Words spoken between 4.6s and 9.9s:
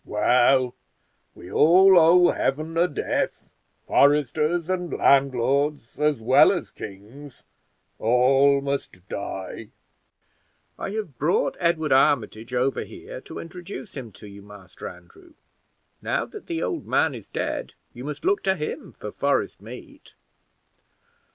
and landlords, as well as kings, all must die!"